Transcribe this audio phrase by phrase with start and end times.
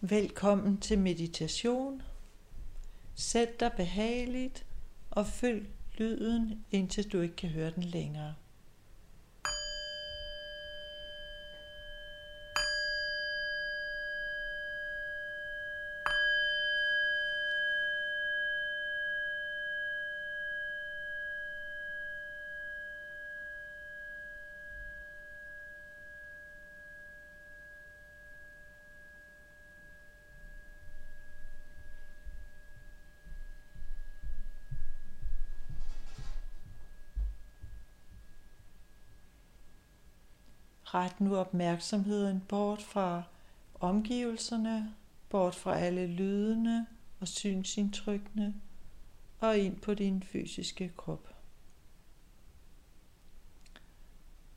[0.00, 2.02] Velkommen til meditation.
[3.14, 4.66] Sæt dig behageligt
[5.10, 8.34] og følg lyden, indtil du ikke kan høre den længere.
[40.94, 43.22] Ret nu opmærksomheden bort fra
[43.74, 44.94] omgivelserne,
[45.28, 46.86] bort fra alle lydene
[47.20, 48.54] og synsindtrykkene
[49.40, 51.34] og ind på din fysiske krop.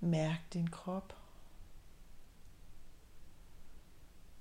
[0.00, 1.16] Mærk din krop.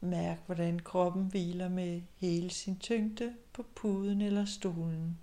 [0.01, 5.17] Mærk, hvordan kroppen hviler med hele sin tyngde på puden eller stolen.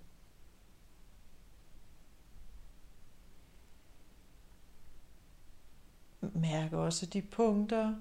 [6.45, 7.95] Mærk også de punkter,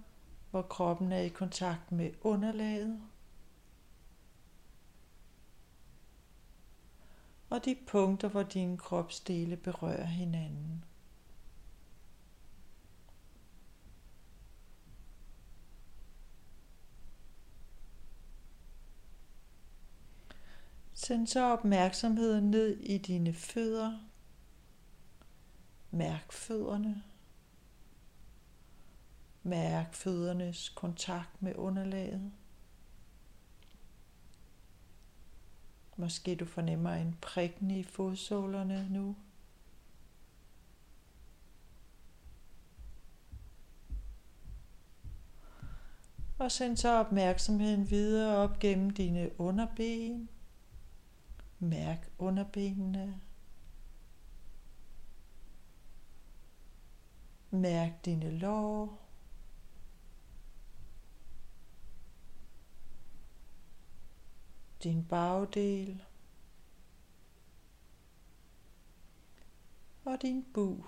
[0.50, 3.00] hvor kroppen er i kontakt med underlaget.
[7.50, 10.84] Og de punkter, hvor dine kropsdele berører hinanden.
[20.92, 23.98] Send så opmærksomheden ned i dine fødder.
[25.90, 27.02] Mærk fødderne.
[29.46, 32.32] Mærk føddernes kontakt med underlaget.
[35.96, 39.16] Måske du fornemmer en prikken i fodsålerne nu.
[46.38, 50.28] Og send så opmærksomheden videre op gennem dine underben.
[51.58, 53.20] Mærk underbenene.
[57.50, 59.03] Mærk dine lår.
[64.84, 66.02] Din bagdel
[70.04, 70.86] og din bug.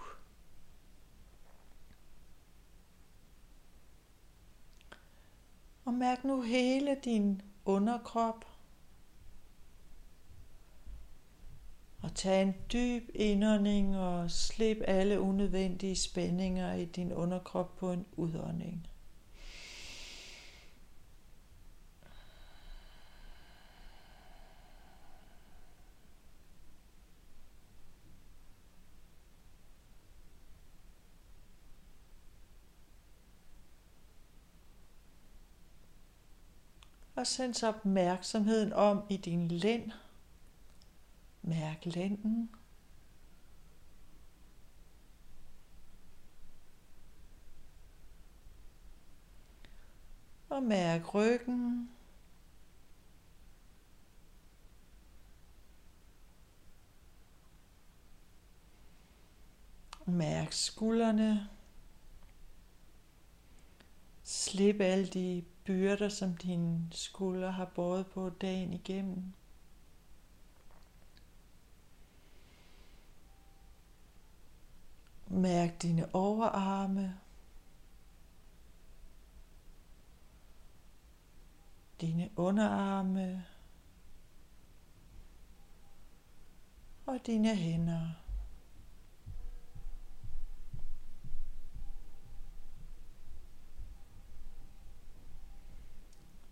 [5.84, 8.44] Og mærk nu hele din underkrop.
[12.02, 18.06] Og tag en dyb indånding og slip alle unødvendige spændinger i din underkrop på en
[18.16, 18.88] udånding.
[37.16, 39.92] Og sens opmærksomheden om i din lænd.
[41.42, 42.50] Mærk lænden.
[50.48, 51.90] Og mærk ryggen.
[60.06, 61.48] Mærk skuldrene.
[64.24, 69.32] Slip alle de byrder, som dine skuldre har båret på dagen igennem.
[75.26, 77.20] Mærk dine overarme.
[82.00, 83.46] Dine underarme.
[87.06, 88.25] Og dine hænder.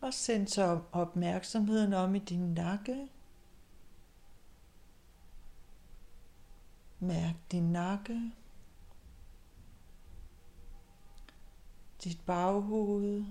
[0.04, 3.09] Og send så opmærksomheden om i din nakke.
[7.00, 8.32] Mærk din nakke.
[12.04, 13.24] Dit baghoved.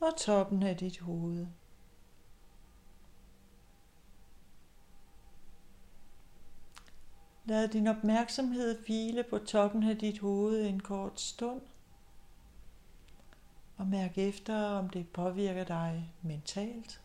[0.00, 1.46] Og toppen af dit hoved.
[7.44, 11.62] Lad din opmærksomhed hvile på toppen af dit hoved en kort stund.
[13.86, 17.02] Og mærk efter, om det påvirker dig mentalt.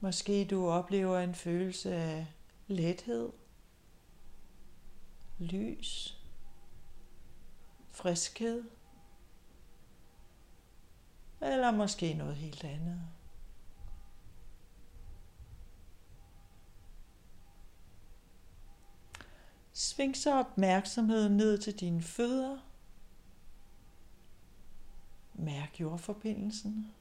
[0.00, 2.26] Måske du oplever en følelse af
[2.66, 3.32] lethed,
[5.38, 6.20] lys,
[7.90, 8.64] friskhed,
[11.40, 13.02] eller måske noget helt andet.
[19.96, 22.58] Sving så opmærksomheden ned til dine fødder.
[25.34, 26.92] Mærk jordforbindelsen.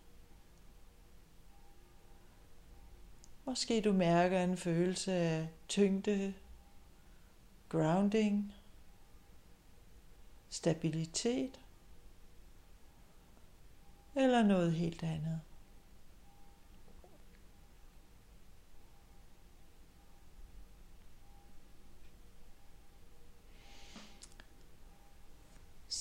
[3.45, 6.33] Måske du mærker en følelse af tyngde,
[7.69, 8.53] grounding,
[10.49, 11.59] stabilitet
[14.15, 15.41] eller noget helt andet.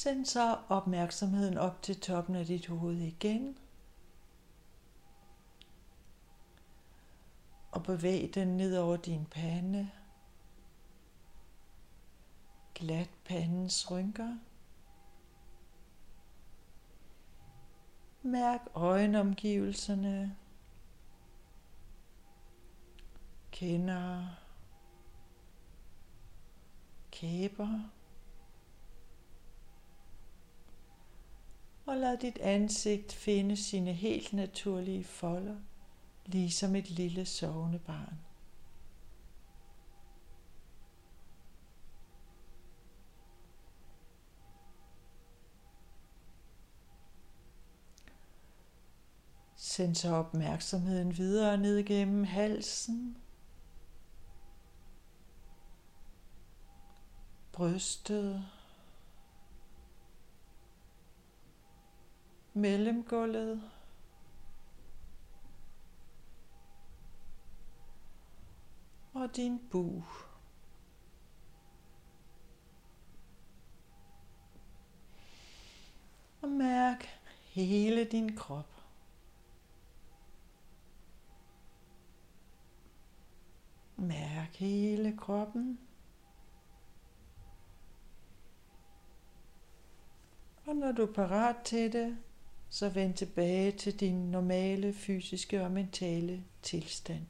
[0.05, 3.59] Send så opmærksomheden op til toppen af dit hoved igen.
[7.73, 9.91] Og bevæg den ned over din pande.
[12.75, 14.39] Glat pandens rynker.
[18.23, 20.37] Mærk øjenomgivelserne.
[23.51, 24.27] Kender.
[27.11, 27.94] Kæber.
[31.87, 35.57] Og lad dit ansigt finde sine helt naturlige folder,
[36.27, 38.19] ligesom et lille sovende barn.
[49.57, 53.17] Send så opmærksomheden videre ned gennem halsen,
[57.53, 58.45] brystet,
[62.55, 63.71] mellemgulvet.
[69.13, 70.05] Og din bug.
[76.43, 77.05] Og mærk
[77.45, 78.71] hele din krop.
[83.97, 85.79] Mærk hele kroppen.
[90.67, 92.19] Og når du er parat til det,
[92.75, 97.27] så vend tilbage til din normale fysiske og mentale tilstand.